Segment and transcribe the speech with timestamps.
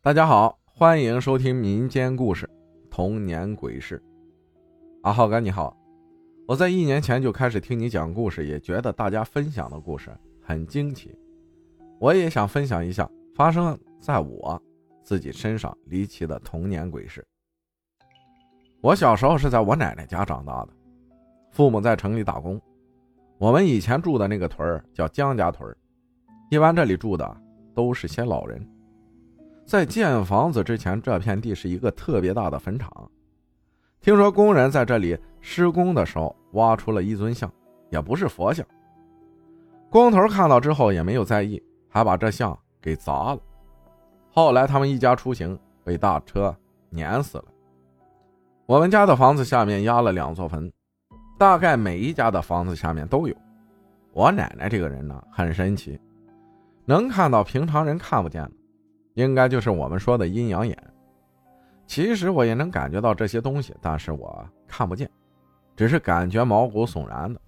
[0.00, 2.46] 大家好，欢迎收听民间故事
[2.88, 3.98] 《童年鬼事》。
[5.02, 5.76] 阿浩哥你好，
[6.46, 11.12] 我在一年前就开始听你讲故事，也觉得大家分享的故事很惊奇。
[11.98, 14.62] 我也想分享一下发生在我
[15.02, 17.26] 自己身上离奇的童年鬼事。
[18.80, 20.68] 我小时候是在我奶奶家长大的，
[21.50, 22.58] 父母在城里打工。
[23.36, 25.76] 我们以前住的那个屯儿叫江家屯儿，
[26.52, 27.36] 一般这里住的
[27.74, 28.64] 都是些老人。
[29.68, 32.90] 在建房子之前，这片地是一个特别大的坟场。
[34.00, 37.52] 听说工人在这里施工的时候挖出了一尊像，
[37.90, 38.64] 也不是佛像。
[39.90, 43.38] 工头看到之后也没有在意，还把这像给砸了。
[44.30, 46.56] 后来他们一家出行被大车
[46.88, 47.44] 碾死了。
[48.64, 50.72] 我们家的房子下面压了两座坟。
[51.38, 53.36] 大概每一家的房子下面都有。
[54.14, 56.00] 我奶奶这个人呢，很神奇，
[56.86, 58.52] 能看到平常人看不见的，
[59.18, 60.78] 应该就是我们说的阴阳眼。
[61.88, 65.10] 其实我也能感觉到这些东西，但是我看不见，
[65.74, 67.40] 只是感觉毛骨悚然的。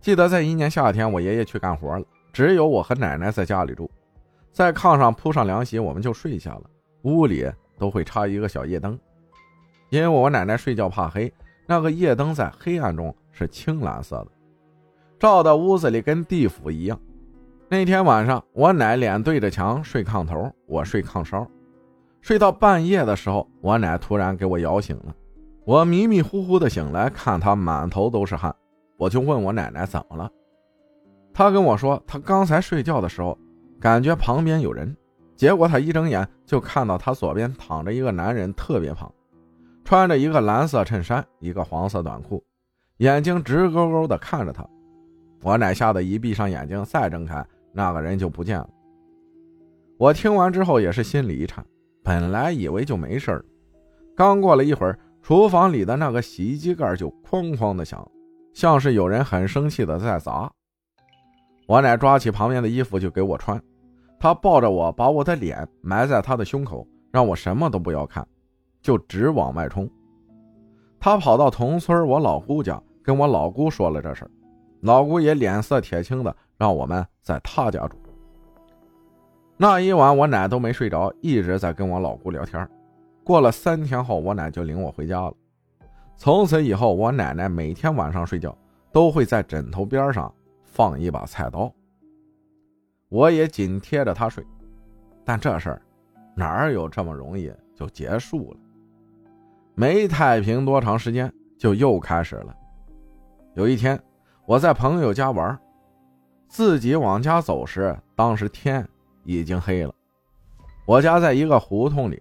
[0.00, 3.88] 记得在一年夏天，我爷爷去干活了，只有我和奶奶在家里住，
[4.50, 6.62] 在炕上铺上凉席，我们就睡下了。
[7.02, 7.48] 屋里
[7.78, 8.98] 都会插一个小夜灯，
[9.90, 11.32] 因为我奶奶睡觉怕黑。
[11.64, 14.28] 那个夜灯在黑暗中是青蓝色的，
[15.16, 17.00] 照到屋子里跟地府一样。
[17.72, 21.46] 那天晚上，我奶脸对着墙睡炕头，我睡炕梢，
[22.20, 25.14] 睡到半夜的时候，我奶突然给我摇醒了。
[25.64, 28.52] 我迷迷糊糊的醒来，看她满头都是汗，
[28.96, 30.28] 我就问我奶奶怎么了。
[31.32, 33.38] 她跟我说，她刚才睡觉的时候
[33.78, 34.96] 感觉旁边有人，
[35.36, 39.08] 结果她一睁眼就看到她左边躺着一个男人，特别胖。
[39.84, 42.42] 穿着一个蓝色衬衫，一个黄色短裤，
[42.96, 44.66] 眼睛直勾勾的看着他。
[45.42, 48.68] 我奶吓得一闭上眼睛，再睁开，那个人就不见了。
[49.98, 51.64] 我听完之后也是心里一颤，
[52.02, 53.44] 本来以为就没事了，
[54.16, 58.06] 刚过了一会儿，厨房里的那个洗衣机盖就哐哐的响，
[58.52, 60.50] 像是有人很生气的在砸。
[61.66, 63.62] 我奶抓起旁边的衣服就给我穿，
[64.18, 68.26] 她抱着我，把我的脸埋在她的胸口，让我什么都不要看。
[68.82, 69.86] 就直往外冲，
[70.98, 74.26] 他跑到同村我老姑家，跟我老姑说了这事
[74.80, 77.96] 老姑也脸色铁青的，让我们在他家住。
[79.56, 82.66] 那一晚我奶都没睡着，一直在跟我老姑聊天。
[83.22, 85.34] 过了三天后，我奶就领我回家了。
[86.16, 88.56] 从此以后，我奶奶每天晚上睡觉
[88.90, 90.32] 都会在枕头边上
[90.64, 91.70] 放一把菜刀，
[93.08, 94.44] 我也紧贴着她睡。
[95.24, 95.82] 但这事儿
[96.34, 98.56] 哪有这么容易就结束了？
[99.74, 102.56] 没太平多长时间，就又开始了。
[103.54, 104.00] 有一天，
[104.50, 105.56] 我在朋友家玩，
[106.48, 108.84] 自己往家走时，当时天
[109.22, 109.94] 已经黑了。
[110.86, 112.20] 我家在一个胡同里，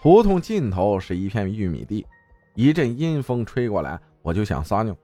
[0.00, 2.06] 胡同尽头是一片玉米地。
[2.54, 4.96] 一阵阴风吹过来，我就想撒尿，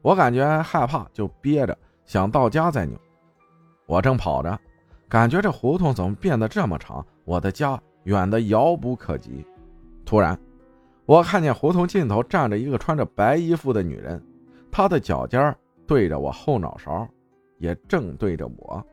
[0.00, 2.98] 我感觉害怕，就憋着想到家再尿。
[3.84, 4.58] 我正跑着，
[5.06, 7.06] 感觉这胡同怎么变得这么长？
[7.26, 9.44] 我的家远得遥不可及。
[10.06, 10.34] 突然。
[11.04, 14.24] 我看见胡同尽头站着一个穿着白衣服的女人，
[14.72, 15.54] 她的脚尖
[15.86, 17.06] 对着我后脑勺，
[17.58, 18.84] 也正对着我。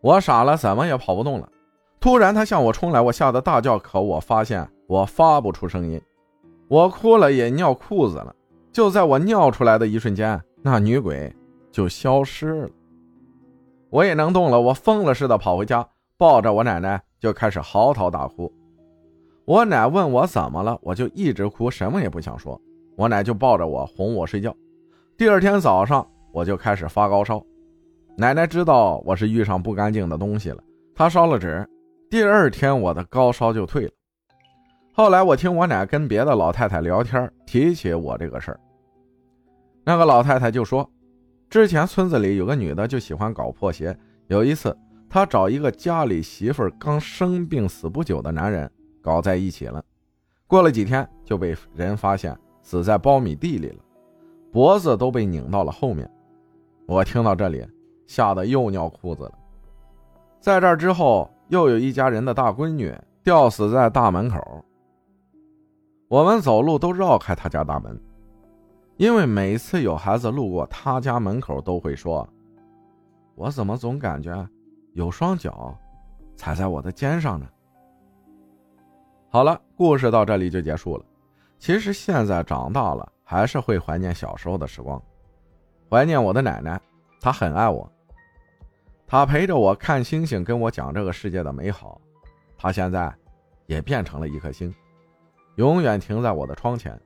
[0.00, 1.48] 我傻了，怎么也跑不动了。
[1.98, 6.00] 突然，他向我冲来，我吓得大叫，可我发现我发不出声音，
[6.68, 8.34] 我哭了也尿裤子了。
[8.70, 11.34] 就在我尿出来的一瞬间，那女鬼
[11.72, 12.68] 就消失了。
[13.90, 15.88] 我也能动了，我疯了似的跑回家，
[16.18, 18.52] 抱着我奶奶就开始嚎啕大哭。
[19.46, 22.60] 我奶问我怎么了，我就一直哭，什么也不想说。
[22.96, 24.54] 我奶就抱着我哄我睡觉。
[25.18, 27.42] 第二天早上我就开始发高烧，
[28.18, 30.62] 奶奶知道我是遇上不干净的东西了，
[30.94, 31.66] 她烧了纸。
[32.10, 33.90] 第二天我的高烧就退了。
[34.92, 38.60] 后来我听我奶跟别的老太太聊天，提起我这个事儿，
[39.84, 40.86] 那个老太太就说，
[41.48, 43.96] 之前村子里有个女的就喜欢搞破鞋，
[44.26, 44.76] 有一次
[45.08, 48.70] 她找一个家里媳妇刚生病死不久的男人。
[49.00, 49.82] 搞在一起了，
[50.46, 53.78] 过了几天就被人发现死在苞米地里了，
[54.56, 56.10] 脖子都被拧到了后面。
[56.86, 57.62] 我听到这里，
[58.06, 59.32] 吓得又尿裤子了。
[60.40, 62.90] 在这之后，又有一家人的大闺女
[63.22, 64.64] 吊死在大门口。
[66.08, 68.00] 我们走路都绕开他家大门，
[68.96, 72.26] 因为每次有孩子路过他家门口，都会说
[73.36, 74.48] ：“我怎么总感觉
[74.94, 75.76] 有双脚
[76.34, 77.46] 踩在我的肩上呢？”
[79.28, 81.04] 好了，故事到这里就结束了。
[81.58, 85.02] 其实现在长大了，还是会怀念小时候的时光，
[85.90, 86.80] 怀念我的奶奶，
[87.20, 87.90] 她很爱我，
[89.04, 92.00] 她陪着我看星星，跟我讲这个世界的美好。
[92.56, 93.12] 她现在
[93.66, 94.72] 也变成了一颗星，
[95.56, 96.96] 永远停在我的窗前。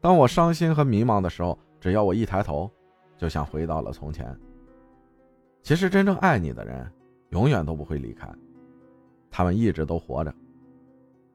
[0.00, 2.70] 当我伤心和迷茫的时候，只要我一抬头，
[3.18, 4.34] 就像回到了从前。
[5.62, 6.90] 其实，真正爱你的人，
[7.28, 8.26] 永远都不会离开，
[9.30, 10.34] 他们一直都活着，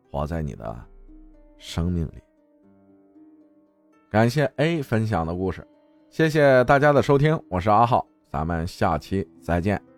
[0.10, 0.76] 活在你的
[1.60, 2.31] 生命里。
[4.12, 5.66] 感谢 A 分享的故事，
[6.10, 9.91] 谢谢大家的收听，我是阿浩，咱们下期再见。